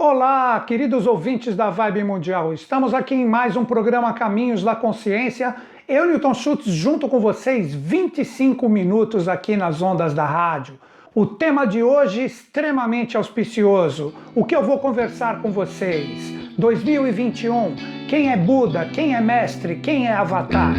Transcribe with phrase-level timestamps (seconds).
[0.00, 2.54] Olá, queridos ouvintes da Vibe Mundial.
[2.54, 5.56] Estamos aqui em mais um programa Caminhos da Consciência.
[5.88, 10.78] Eu, Newton Schultz, junto com vocês, 25 minutos aqui nas ondas da rádio.
[11.12, 14.14] O tema de hoje extremamente auspicioso.
[14.36, 16.32] O que eu vou conversar com vocês?
[16.56, 17.74] 2021.
[18.08, 18.84] Quem é Buda?
[18.84, 19.80] Quem é mestre?
[19.80, 20.74] Quem é avatar?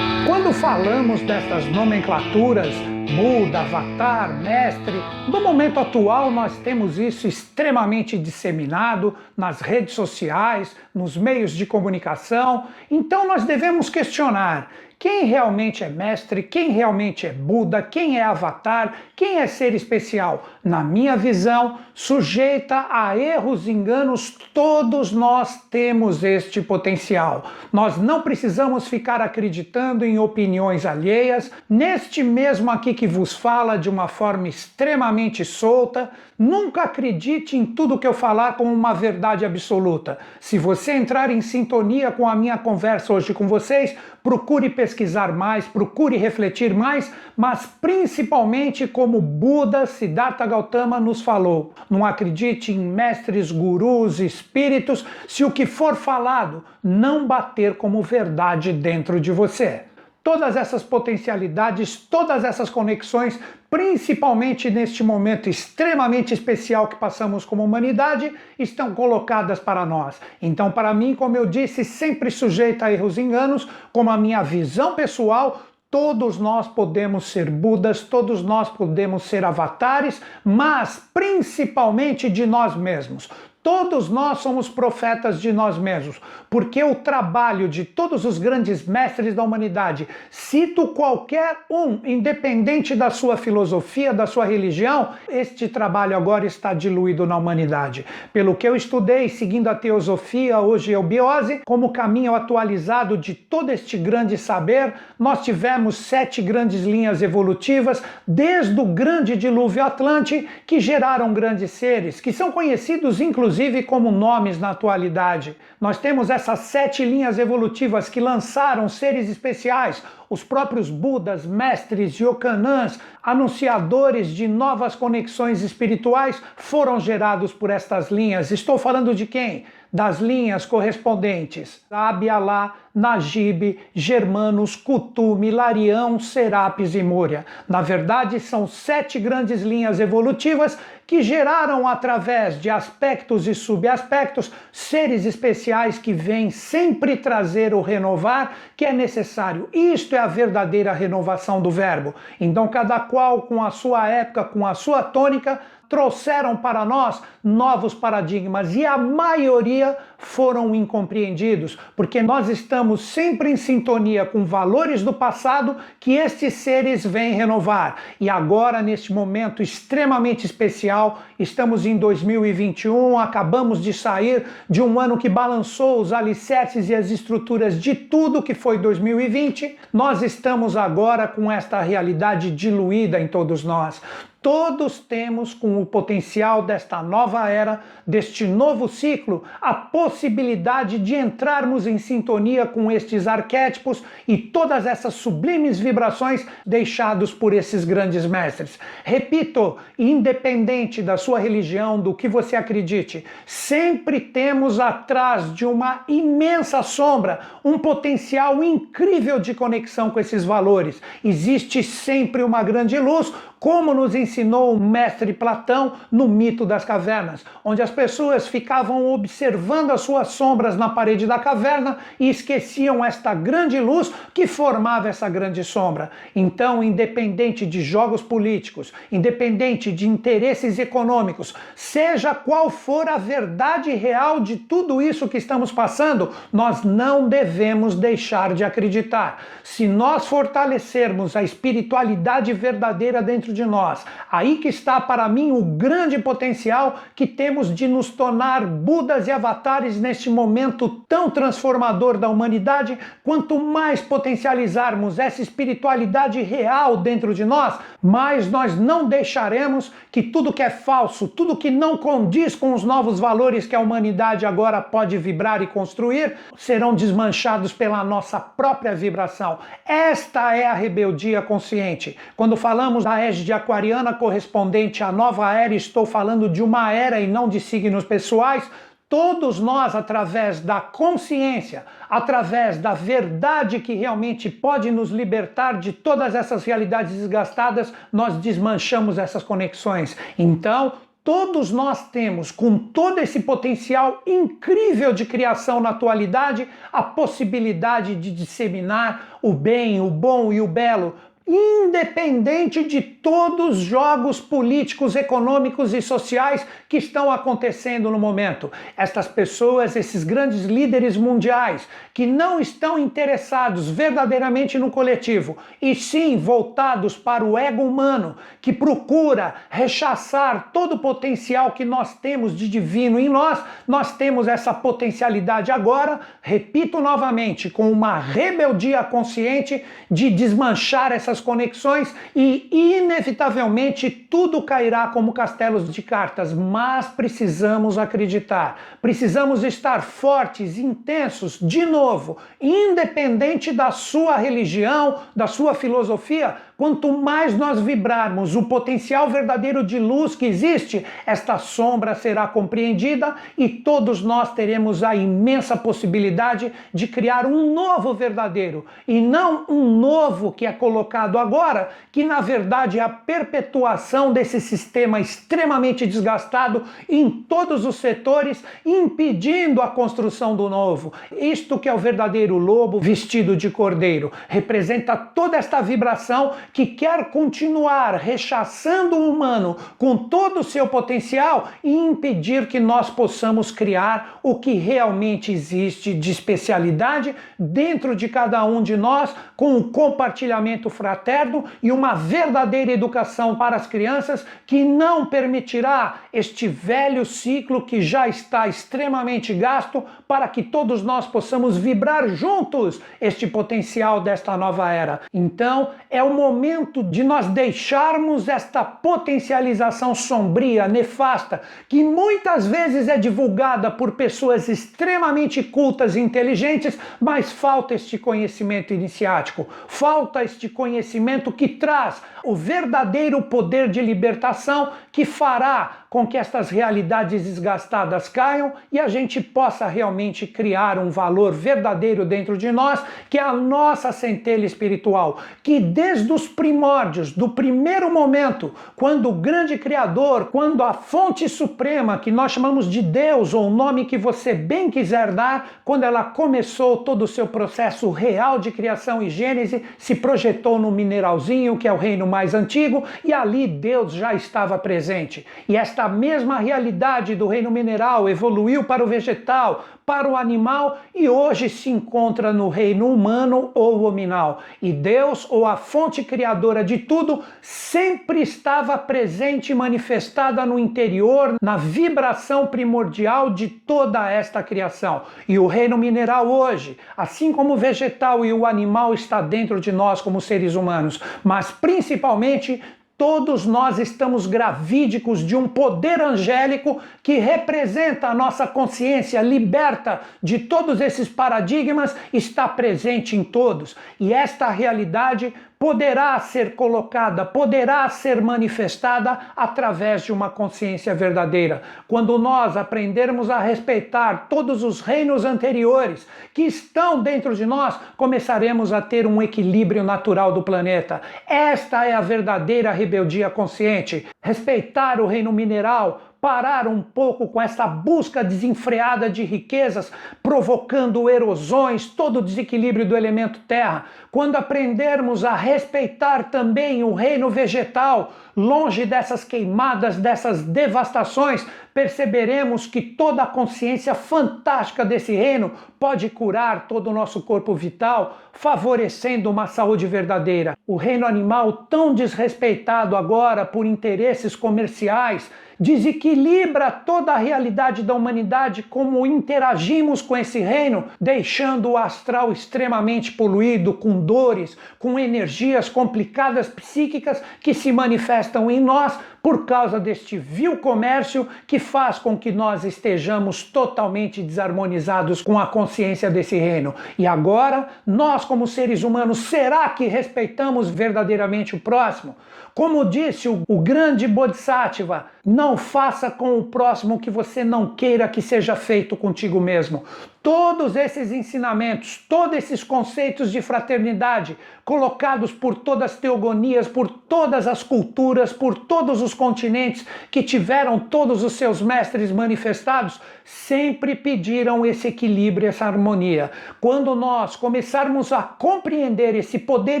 [0.26, 4.94] Quando falamos dessas nomenclaturas, Buda, Avatar, Mestre.
[5.28, 12.66] No momento atual, nós temos isso extremamente disseminado nas redes sociais, nos meios de comunicação.
[12.90, 14.68] Então, nós devemos questionar
[15.04, 20.48] quem realmente é mestre, quem realmente é Buda, quem é avatar, quem é ser especial.
[20.64, 27.44] Na minha visão, sujeita a erros e enganos, todos nós temos este potencial.
[27.70, 31.50] Nós não precisamos ficar acreditando em opiniões alheias.
[31.68, 37.98] Neste mesmo aqui que vos fala de uma forma extremamente solta, nunca acredite em tudo
[37.98, 40.18] que eu falar como uma verdade absoluta.
[40.40, 44.93] Se você entrar em sintonia com a minha conversa hoje com vocês, procure pesquisar
[45.36, 51.72] mais, procure refletir mais, mas principalmente como Buda Siddhartha Gautama nos falou.
[51.88, 58.72] Não acredite em mestres, gurus, espíritos, se o que for falado não bater como verdade
[58.72, 59.84] dentro de você
[60.24, 68.32] todas essas potencialidades, todas essas conexões, principalmente neste momento extremamente especial que passamos como humanidade,
[68.58, 70.18] estão colocadas para nós.
[70.40, 74.42] Então, para mim, como eu disse, sempre sujeita a erros e enganos, como a minha
[74.42, 75.62] visão pessoal,
[75.94, 83.30] Todos nós podemos ser Budas, todos nós podemos ser avatares, mas principalmente de nós mesmos.
[83.64, 86.20] Todos nós somos profetas de nós mesmos,
[86.50, 93.08] porque o trabalho de todos os grandes mestres da humanidade, cito qualquer um, independente da
[93.08, 98.04] sua filosofia, da sua religião, este trabalho agora está diluído na humanidade.
[98.34, 103.70] Pelo que eu estudei, seguindo a teosofia, hoje o biose, como caminho atualizado de todo
[103.70, 110.78] este grande saber, nós tivemos sete grandes linhas evolutivas, desde o grande dilúvio Atlante, que
[110.80, 115.56] geraram grandes seres, que são conhecidos inclusive inclusive como nomes na atualidade.
[115.80, 122.98] Nós temos essas sete linhas evolutivas que lançaram seres especiais, os próprios Budas, mestres, Yokanãs,
[123.22, 128.50] anunciadores de novas conexões espirituais foram gerados por estas linhas.
[128.50, 129.66] Estou falando de quem?
[129.94, 137.46] Das linhas correspondentes: Abialá, Najib, Germanos, Kutum, Larião, Serapis e Múria.
[137.68, 145.24] Na verdade, são sete grandes linhas evolutivas que geraram, através de aspectos e subaspectos, seres
[145.24, 149.68] especiais que vêm sempre trazer o renovar que é necessário.
[149.72, 152.12] Isto é a verdadeira renovação do verbo.
[152.40, 155.60] Então, cada qual com a sua época, com a sua tônica,
[155.94, 163.56] trouxeram para nós novos paradigmas e a maioria foram incompreendidos, porque nós estamos sempre em
[163.56, 167.94] sintonia com valores do passado que estes seres vêm renovar.
[168.18, 175.16] E agora, neste momento extremamente especial, estamos em 2021, acabamos de sair de um ano
[175.16, 179.76] que balançou os alicerces e as estruturas de tudo que foi 2020.
[179.92, 184.02] Nós estamos agora com esta realidade diluída em todos nós.
[184.44, 191.86] Todos temos, com o potencial desta nova era, deste novo ciclo, a possibilidade de entrarmos
[191.86, 198.78] em sintonia com estes arquétipos e todas essas sublimes vibrações deixados por esses grandes mestres.
[199.02, 206.82] Repito, independente da sua religião, do que você acredite, sempre temos atrás de uma imensa
[206.82, 211.00] sombra um potencial incrível de conexão com esses valores.
[211.24, 213.32] Existe sempre uma grande luz
[213.64, 219.90] como nos ensinou o mestre Platão no mito das cavernas, onde as pessoas ficavam observando
[219.90, 225.30] as suas sombras na parede da caverna e esqueciam esta grande luz que formava essa
[225.30, 226.10] grande sombra.
[226.36, 234.40] Então, independente de jogos políticos, independente de interesses econômicos, seja qual for a verdade real
[234.40, 239.42] de tudo isso que estamos passando, nós não devemos deixar de acreditar.
[239.62, 244.04] Se nós fortalecermos a espiritualidade verdadeira dentro de nós.
[244.30, 249.30] Aí que está para mim o grande potencial que temos de nos tornar Budas e
[249.30, 252.98] avatares neste momento tão transformador da humanidade.
[253.22, 260.52] Quanto mais potencializarmos essa espiritualidade real dentro de nós, mais nós não deixaremos que tudo
[260.52, 264.80] que é falso, tudo que não condiz com os novos valores que a humanidade agora
[264.80, 269.58] pode vibrar e construir, serão desmanchados pela nossa própria vibração.
[269.86, 272.16] Esta é a rebeldia consciente.
[272.36, 277.26] Quando falamos da égide aquariana correspondente à nova era, estou falando de uma era e
[277.26, 278.70] não de signos pessoais,
[279.08, 286.34] todos nós, através da consciência, através da verdade que realmente pode nos libertar de todas
[286.36, 290.16] essas realidades desgastadas, nós desmanchamos essas conexões.
[290.38, 290.92] Então,
[291.24, 298.30] todos nós temos, com todo esse potencial incrível de criação na atualidade, a possibilidade de
[298.30, 301.14] disseminar o bem, o bom e o belo
[301.46, 308.70] independente de todos os jogos políticos, econômicos e sociais que estão acontecendo no momento.
[308.96, 316.36] Estas pessoas, esses grandes líderes mundiais, que não estão interessados verdadeiramente no coletivo, e sim
[316.36, 322.68] voltados para o ego humano, que procura rechaçar todo o potencial que nós temos de
[322.68, 330.30] divino em nós, nós temos essa potencialidade agora, repito novamente, com uma rebeldia consciente de
[330.30, 336.52] desmanchar essas conexões e, inevitavelmente, tudo cairá como castelos de cartas.
[336.52, 336.83] Mas
[337.16, 346.56] precisamos acreditar, precisamos estar fortes, intensos, de novo, independente da sua religião, da sua filosofia,
[346.76, 353.36] Quanto mais nós vibrarmos o potencial verdadeiro de luz que existe, esta sombra será compreendida
[353.56, 360.00] e todos nós teremos a imensa possibilidade de criar um novo verdadeiro e não um
[360.00, 366.82] novo que é colocado agora, que na verdade é a perpetuação desse sistema extremamente desgastado
[367.08, 371.12] em todos os setores, impedindo a construção do novo.
[371.30, 377.30] Isto que é o verdadeiro lobo vestido de cordeiro, representa toda esta vibração que quer
[377.30, 384.40] continuar rechaçando o humano com todo o seu potencial e impedir que nós possamos criar
[384.42, 390.90] o que realmente existe de especialidade dentro de cada um de nós, com o compartilhamento
[390.90, 398.02] fraterno e uma verdadeira educação para as crianças que não permitirá este velho ciclo que
[398.02, 404.90] já está extremamente gasto para que todos nós possamos vibrar juntos este potencial desta nova
[404.92, 405.20] era.
[405.32, 413.08] Então, é o momento momento de nós deixarmos esta potencialização sombria, nefasta, que muitas vezes
[413.08, 420.68] é divulgada por pessoas extremamente cultas e inteligentes, mas falta este conhecimento iniciático, falta este
[420.68, 428.28] conhecimento que traz o verdadeiro poder de libertação que fará com que estas realidades desgastadas
[428.28, 433.42] caiam e a gente possa realmente criar um valor verdadeiro dentro de nós, que é
[433.42, 440.50] a nossa centelha espiritual, que desde os primórdios, do primeiro momento, quando o grande Criador,
[440.52, 444.92] quando a fonte suprema, que nós chamamos de Deus, ou o nome que você bem
[444.92, 450.14] quiser dar, quando ela começou todo o seu processo real de criação e gênese, se
[450.14, 455.44] projetou no mineralzinho, que é o reino mais antigo, e ali Deus já estava presente.
[455.68, 460.98] E esta esta mesma realidade do reino mineral evoluiu para o vegetal, para o animal
[461.14, 464.60] e hoje se encontra no reino humano ou hominal.
[464.82, 471.54] E Deus, ou a fonte criadora de tudo, sempre estava presente e manifestada no interior,
[471.62, 475.22] na vibração primordial de toda esta criação.
[475.48, 479.90] E o reino mineral hoje, assim como o vegetal e o animal está dentro de
[479.90, 482.82] nós como seres humanos, mas principalmente
[483.16, 490.58] Todos nós estamos gravídicos de um poder angélico que representa a nossa consciência liberta de
[490.58, 493.94] todos esses paradigmas, está presente em todos.
[494.18, 501.82] E esta realidade poderá ser colocada, poderá ser manifestada através de uma consciência verdadeira.
[502.08, 508.94] Quando nós aprendermos a respeitar todos os reinos anteriores que estão dentro de nós, começaremos
[508.94, 511.20] a ter um equilíbrio natural do planeta.
[511.46, 514.26] Esta é a verdadeira rebeldia consciente.
[514.42, 522.06] Respeitar o reino mineral, parar um pouco com essa busca desenfreada de riquezas, provocando erosões,
[522.06, 524.04] todo o desequilíbrio do elemento terra.
[524.30, 533.00] Quando aprendermos a respeitar também o reino vegetal, longe dessas queimadas, dessas devastações, perceberemos que
[533.00, 539.66] toda a consciência fantástica desse reino pode curar todo o nosso corpo vital, favorecendo uma
[539.66, 540.76] saúde verdadeira.
[540.86, 548.82] O reino animal, tão desrespeitado agora por interesses comerciais, desequilibra toda a realidade da humanidade,
[548.82, 556.68] como interagimos com esse reino, deixando o astral extremamente poluído, com dores, com energias complicadas
[556.68, 562.50] psíquicas que se manifestam em nós por causa deste vil comércio que faz com que
[562.50, 566.94] nós estejamos totalmente desarmonizados com a consciência desse reino.
[567.18, 572.34] E agora, nós, como seres humanos, será que respeitamos verdadeiramente o próximo?
[572.74, 577.94] Como disse o, o grande Bodhisattva, não faça com o próximo o que você não
[577.94, 580.04] queira que seja feito contigo mesmo.
[580.44, 587.66] Todos esses ensinamentos, todos esses conceitos de fraternidade, colocados por todas as teogonias, por todas
[587.66, 594.86] as culturas, por todos os continentes que tiveram todos os seus mestres manifestados, sempre pediram
[594.86, 596.50] esse equilíbrio, essa harmonia.
[596.80, 600.00] Quando nós começarmos a compreender esse poder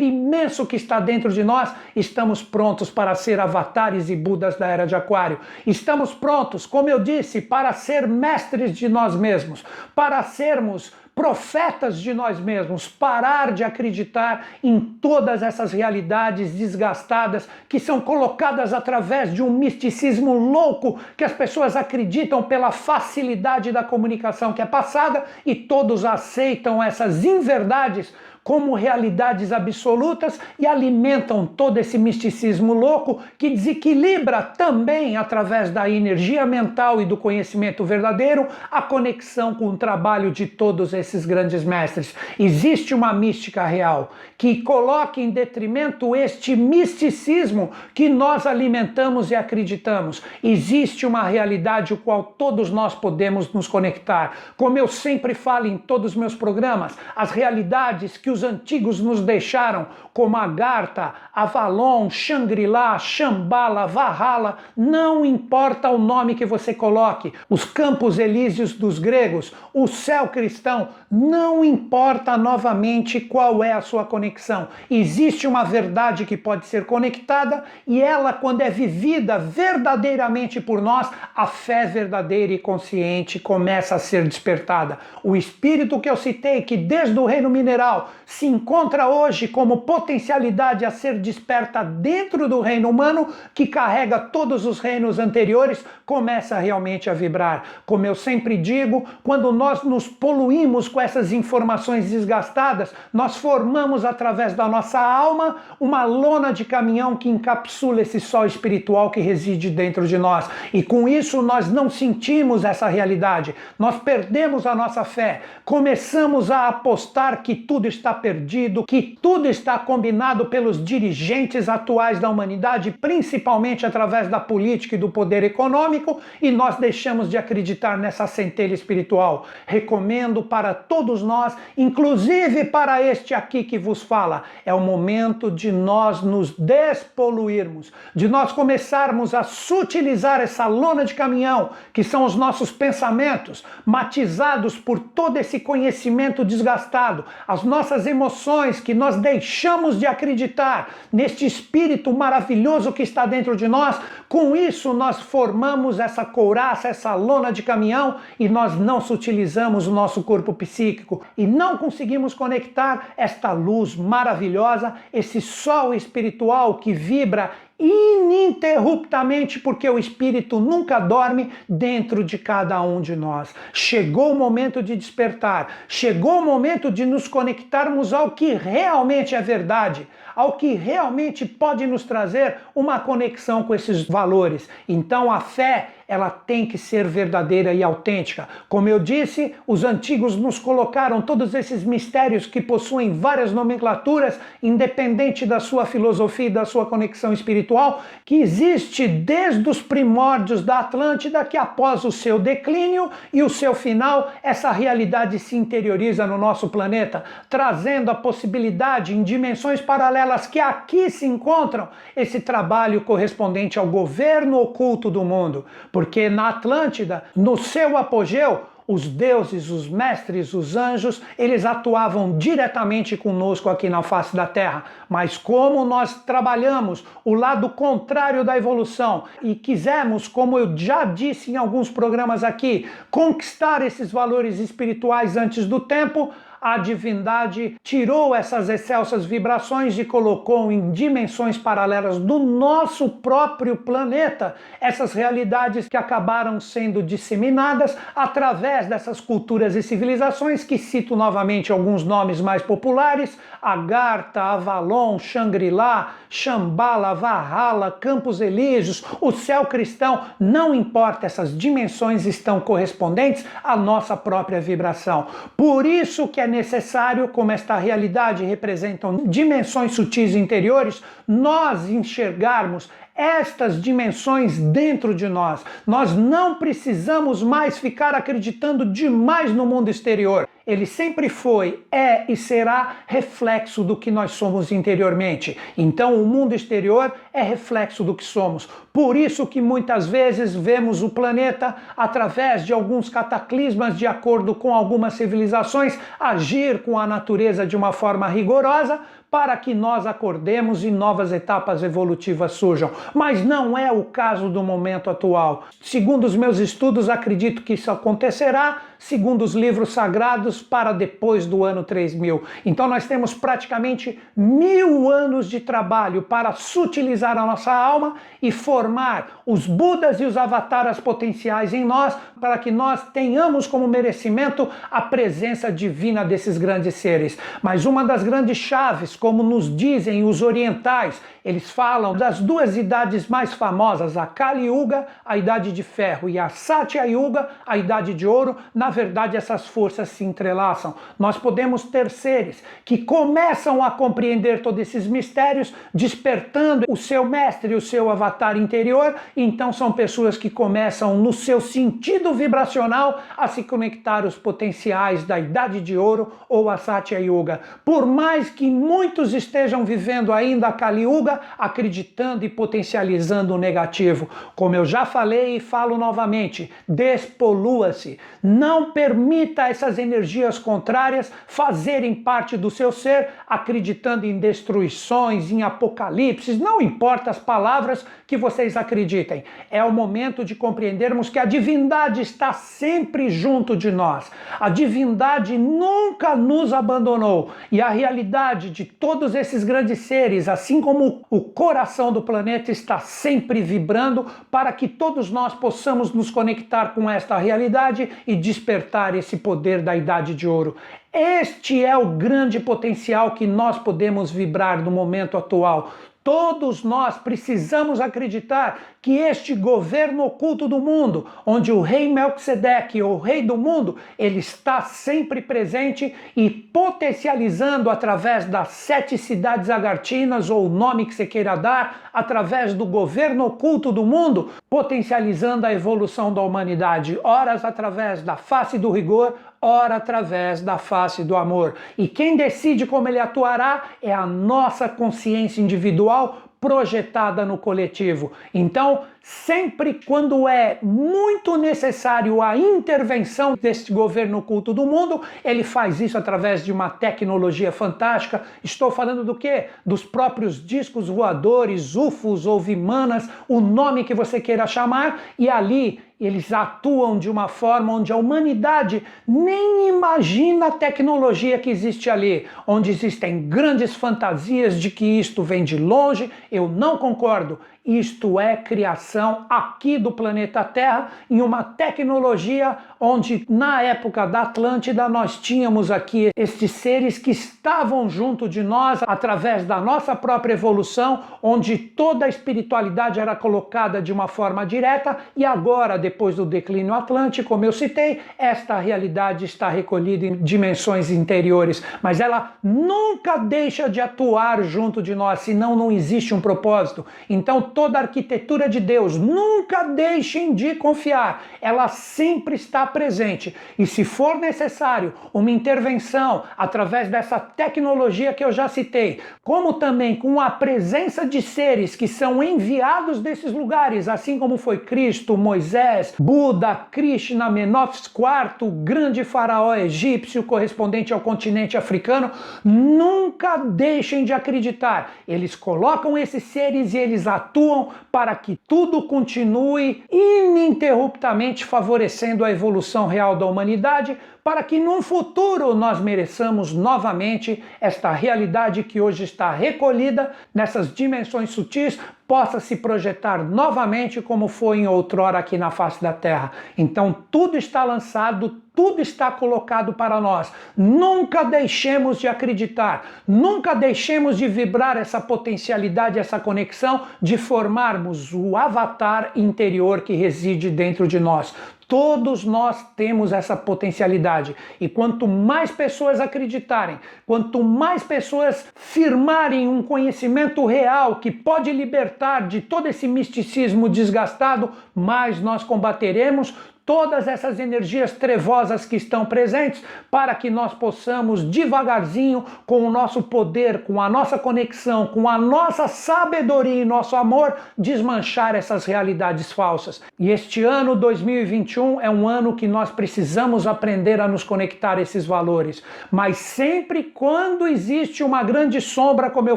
[0.00, 4.86] imenso que está dentro de nós, estamos prontos para ser avatares e budas da era
[4.86, 5.38] de Aquário.
[5.66, 9.62] Estamos prontos, como eu disse, para ser mestres de nós mesmos,
[9.94, 17.78] para sermos profetas de nós mesmos, parar de acreditar em todas essas realidades desgastadas que
[17.78, 24.52] são colocadas através de um misticismo louco que as pessoas acreditam pela facilidade da comunicação
[24.52, 28.12] que é passada e todos aceitam essas inverdades
[28.44, 36.44] como realidades absolutas e alimentam todo esse misticismo louco que desequilibra também, através da energia
[36.44, 42.14] mental e do conhecimento verdadeiro, a conexão com o trabalho de todos esses grandes mestres.
[42.38, 50.22] Existe uma mística real que coloca em detrimento este misticismo que nós alimentamos e acreditamos.
[50.42, 54.36] Existe uma realidade o qual todos nós podemos nos conectar.
[54.56, 59.20] Como eu sempre falo em todos os meus programas, as realidades que os antigos nos
[59.20, 67.64] deixaram, como Agartha, Avalon, Shangri-La, Shambhala, Valhalla, não importa o nome que você coloque, os
[67.64, 74.68] campos elíseos dos gregos, o céu cristão, não importa novamente qual é a sua conexão.
[74.90, 81.08] Existe uma verdade que pode ser conectada e ela, quando é vivida verdadeiramente por nós,
[81.34, 84.98] a fé verdadeira e consciente começa a ser despertada.
[85.22, 90.84] O espírito que eu citei, que desde o reino mineral se encontra hoje como potencialidade
[90.84, 97.10] a ser desperta dentro do reino humano, que carrega todos os reinos anteriores, começa realmente
[97.10, 97.64] a vibrar.
[97.86, 104.54] Como eu sempre digo, quando nós nos poluímos com essas informações desgastadas, nós formamos através
[104.54, 110.06] da nossa alma uma lona de caminhão que encapsula esse sol espiritual que reside dentro
[110.06, 110.48] de nós.
[110.72, 116.68] E com isso nós não sentimos essa realidade, nós perdemos a nossa fé, começamos a
[116.68, 123.84] apostar que tudo está perdido, que tudo está combinado pelos dirigentes atuais da humanidade, principalmente
[123.84, 129.46] através da política e do poder econômico, e nós deixamos de acreditar nessa centelha espiritual.
[129.66, 135.70] Recomendo para todos nós, inclusive para este aqui que vos fala, é o momento de
[135.70, 142.34] nós nos despoluirmos, de nós começarmos a sutilizar essa lona de caminhão, que são os
[142.34, 150.06] nossos pensamentos, matizados por todo esse conhecimento desgastado, as nossas emoções que nós deixamos de
[150.06, 154.00] acreditar neste espírito maravilhoso que está dentro de nós.
[154.28, 159.92] Com isso, nós formamos essa couraça, essa lona de caminhão e nós não sutilizamos o
[159.92, 167.50] nosso corpo psíquico e não conseguimos conectar esta luz maravilhosa, esse sol espiritual que vibra
[167.84, 173.54] ininterruptamente, porque o Espírito nunca dorme dentro de cada um de nós.
[173.72, 179.42] Chegou o momento de despertar, chegou o momento de nos conectarmos ao que realmente é
[179.42, 184.68] verdade, ao que realmente pode nos trazer uma conexão com esses valores.
[184.88, 188.48] Então a fé ela tem que ser verdadeira e autêntica.
[188.68, 195.46] Como eu disse, os antigos nos colocaram todos esses mistérios que possuem várias nomenclaturas, independente
[195.46, 201.44] da sua filosofia e da sua conexão espiritual, que existe desde os primórdios da Atlântida,
[201.44, 206.68] que após o seu declínio e o seu final, essa realidade se interioriza no nosso
[206.68, 213.86] planeta, trazendo a possibilidade em dimensões paralelas que aqui se encontram esse trabalho correspondente ao
[213.86, 220.74] governo oculto do mundo porque na Atlântida, no seu apogeu, os deuses, os mestres, os
[220.74, 224.86] anjos, eles atuavam diretamente conosco aqui na face da Terra.
[225.08, 231.52] Mas como nós trabalhamos o lado contrário da evolução e quisemos, como eu já disse
[231.52, 236.32] em alguns programas aqui, conquistar esses valores espirituais antes do tempo,
[236.64, 244.54] a divindade tirou essas excelsas vibrações e colocou em dimensões paralelas do nosso próprio planeta
[244.80, 252.02] essas realidades que acabaram sendo disseminadas através dessas culturas e civilizações que cito novamente alguns
[252.02, 261.26] nomes mais populares: Agartha, Avalon, Shangri-La, Shambhala, Valhalla, Campos Elíseos, o céu cristão, não importa,
[261.26, 265.26] essas dimensões estão correspondentes à nossa própria vibração.
[265.54, 273.80] Por isso que é necessário, como esta realidade representam dimensões sutis interiores, nós enxergarmos estas
[273.80, 275.64] dimensões dentro de nós.
[275.86, 280.48] Nós não precisamos mais ficar acreditando demais no mundo exterior.
[280.66, 285.58] Ele sempre foi, é e será reflexo do que nós somos interiormente.
[285.76, 288.66] Então, o mundo exterior é reflexo do que somos.
[288.90, 294.72] Por isso que muitas vezes vemos o planeta através de alguns cataclismas de acordo com
[294.72, 299.00] algumas civilizações agir com a natureza de uma forma rigorosa
[299.34, 302.92] para que nós acordemos e novas etapas evolutivas surjam.
[303.12, 305.64] Mas não é o caso do momento atual.
[305.80, 311.64] Segundo os meus estudos, acredito que isso acontecerá, segundo os livros sagrados, para depois do
[311.64, 312.44] ano 3000.
[312.64, 319.42] Então nós temos praticamente mil anos de trabalho para sutilizar a nossa alma e formar
[319.44, 325.00] os Budas e os avataras potenciais em nós, para que nós tenhamos como merecimento a
[325.00, 327.36] presença divina desses grandes seres.
[327.60, 333.28] Mas uma das grandes chaves como nos dizem os orientais, eles falam das duas idades
[333.28, 338.14] mais famosas, a Kali Yuga, a idade de ferro, e a Satya Yuga, a idade
[338.14, 338.56] de ouro.
[338.74, 340.94] Na verdade, essas forças se entrelaçam.
[341.18, 347.74] Nós podemos ter seres que começam a compreender todos esses mistérios, despertando o seu mestre,
[347.74, 349.14] o seu avatar interior.
[349.36, 355.38] Então, são pessoas que começam, no seu sentido vibracional, a se conectar os potenciais da
[355.38, 357.60] idade de ouro ou a Satya Yuga.
[357.84, 364.28] Por mais que muitos estejam vivendo ainda a Kali Yuga, acreditando e potencializando o negativo.
[364.54, 368.18] Como eu já falei e falo novamente, despolua-se.
[368.42, 376.58] Não permita essas energias contrárias fazerem parte do seu ser, acreditando em destruições, em apocalipses,
[376.58, 379.44] não importa as palavras que vocês acreditem.
[379.70, 384.30] É o momento de compreendermos que a divindade está sempre junto de nós.
[384.58, 391.04] A divindade nunca nos abandonou e a realidade de todos esses grandes seres, assim como
[391.06, 397.08] o coração do planeta está sempre vibrando para que todos nós possamos nos conectar com
[397.08, 400.76] esta realidade e despertar esse poder da idade de ouro.
[401.12, 405.92] Este é o grande potencial que nós podemos vibrar no momento atual.
[406.24, 413.18] Todos nós precisamos acreditar que este governo oculto do mundo, onde o rei Melquisedeque, o
[413.18, 420.64] rei do mundo, ele está sempre presente e potencializando através das sete cidades agartinas, ou
[420.64, 426.32] o nome que você queira dar, através do governo oculto do mundo, potencializando a evolução
[426.32, 429.34] da humanidade, horas através da face do rigor,
[429.64, 431.74] ora através da face do amor.
[431.96, 438.32] E quem decide como ele atuará é a nossa consciência individual projetada no coletivo.
[438.52, 445.98] Então, sempre quando é muito necessário a intervenção deste governo oculto do mundo, ele faz
[445.98, 448.42] isso através de uma tecnologia fantástica.
[448.62, 449.68] Estou falando do quê?
[449.84, 456.00] Dos próprios discos voadores, UFOs ou Vimanas, o nome que você queira chamar, e ali
[456.20, 462.46] eles atuam de uma forma onde a humanidade nem imagina a tecnologia que existe ali,
[462.66, 466.30] onde existem grandes fantasias de que isto vem de longe.
[466.52, 467.58] Eu não concordo.
[467.84, 475.06] Isto é criação aqui do planeta Terra em uma tecnologia onde na época da Atlântida
[475.06, 481.24] nós tínhamos aqui estes seres que estavam junto de nós através da nossa própria evolução,
[481.42, 486.94] onde toda a espiritualidade era colocada de uma forma direta e agora depois do declínio
[486.94, 493.90] atlântico, como eu citei, esta realidade está recolhida em dimensões interiores, mas ela nunca deixa
[493.90, 497.04] de atuar junto de nós, senão não existe um propósito.
[497.28, 499.18] Então toda a arquitetura de Deus.
[499.18, 503.54] Nunca deixem de confiar, ela sempre está presente.
[503.78, 510.14] E se for necessário uma intervenção através dessa tecnologia que eu já citei, como também
[510.14, 516.14] com a presença de seres que são enviados desses lugares, assim como foi Cristo, Moisés,
[516.18, 522.30] Buda, Krishna, Menofis IV, grande faraó egípcio correspondente ao continente africano,
[522.64, 525.14] nunca deixem de acreditar.
[525.26, 532.50] Eles colocam esses seres e eles atuam atuam para que tudo continue ininterruptamente favorecendo a
[532.50, 539.24] evolução real da humanidade, para que num futuro nós mereçamos novamente esta realidade que hoje
[539.24, 541.98] está recolhida nessas dimensões sutis
[542.28, 546.52] possa se projetar novamente como foi em outrora aqui na face da Terra.
[546.76, 550.52] Então tudo está lançado, tudo está colocado para nós.
[550.76, 558.56] Nunca deixemos de acreditar, nunca deixemos de vibrar essa potencialidade, essa conexão de formarmos o
[558.56, 561.54] avatar interior que reside dentro de nós.
[561.86, 564.56] Todos nós temos essa potencialidade.
[564.80, 572.48] E quanto mais pessoas acreditarem, quanto mais pessoas firmarem um conhecimento real que pode libertar
[572.48, 576.54] de todo esse misticismo desgastado, mais nós combateremos
[576.86, 583.22] todas essas energias trevosas que estão presentes para que nós possamos devagarzinho, com o nosso
[583.22, 589.50] poder, com a nossa conexão, com a nossa sabedoria e nosso amor, desmanchar essas realidades
[589.50, 590.02] falsas.
[590.18, 595.02] E este ano 2021 é um ano que nós precisamos aprender a nos conectar a
[595.02, 599.56] esses valores, mas sempre quando existe uma grande sombra, como eu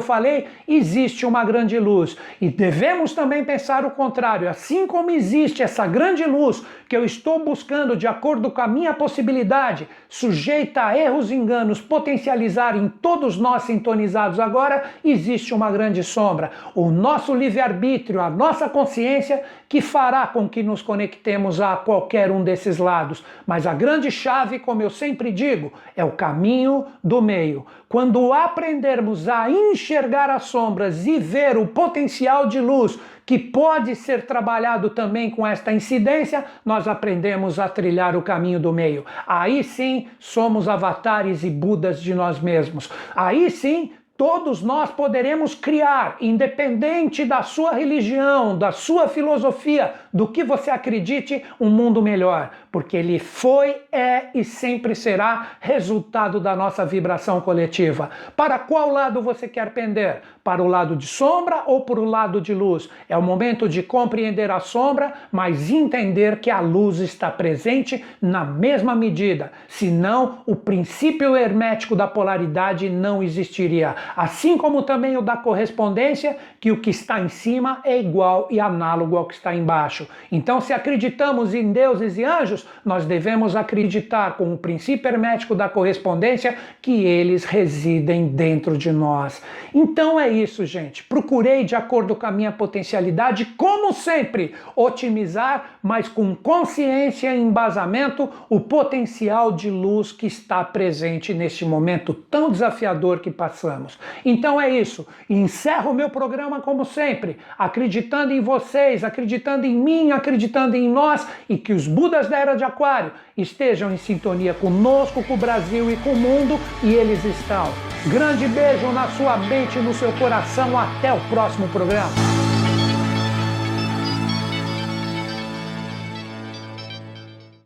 [0.00, 2.16] falei, existe uma grande luz.
[2.40, 7.17] E devemos também pensar o contrário, assim como existe essa grande luz que eu estou
[7.44, 13.36] buscando de acordo com a minha possibilidade, sujeita a erros e enganos, potencializar em todos
[13.36, 16.50] nós sintonizados agora, existe uma grande sombra.
[16.74, 22.42] O nosso livre-arbítrio, a nossa consciência, que fará com que nos conectemos a qualquer um
[22.42, 23.24] desses lados.
[23.46, 27.66] Mas a grande chave, como eu sempre digo, é o caminho do meio.
[27.88, 32.98] Quando aprendermos a enxergar as sombras e ver o potencial de luz
[33.28, 38.72] que pode ser trabalhado também com esta incidência, nós aprendemos a trilhar o caminho do
[38.72, 39.04] meio.
[39.26, 42.90] Aí sim somos avatares e budas de nós mesmos.
[43.14, 50.44] Aí sim todos nós poderemos criar, independente da sua religião, da sua filosofia, do que
[50.44, 56.84] você acredite, um mundo melhor, porque ele foi, é e sempre será resultado da nossa
[56.84, 58.10] vibração coletiva.
[58.36, 60.22] Para qual lado você quer pender?
[60.44, 62.88] Para o lado de sombra ou para o lado de luz?
[63.08, 68.44] É o momento de compreender a sombra, mas entender que a luz está presente na
[68.44, 75.36] mesma medida, senão o princípio hermético da polaridade não existiria assim como também o da
[75.36, 79.97] correspondência, que o que está em cima é igual e análogo ao que está embaixo.
[80.30, 85.68] Então, se acreditamos em deuses e anjos, nós devemos acreditar com o princípio hermético da
[85.68, 89.42] correspondência que eles residem dentro de nós.
[89.74, 91.04] Então é isso, gente.
[91.04, 98.28] Procurei, de acordo com a minha potencialidade, como sempre, otimizar, mas com consciência e embasamento,
[98.48, 103.98] o potencial de luz que está presente neste momento tão desafiador que passamos.
[104.24, 105.06] Então é isso.
[105.28, 111.26] Encerro o meu programa como sempre, acreditando em vocês, acreditando em mim, acreditando em nós
[111.48, 115.90] e que os Budas da Era de Aquário estejam em sintonia conosco, com o Brasil
[115.90, 117.72] e com o mundo e eles estão.
[118.06, 120.78] Grande beijo na sua mente e no seu coração.
[120.78, 122.47] Até o próximo programa.